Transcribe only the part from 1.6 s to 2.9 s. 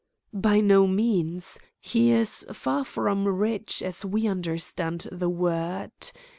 He is far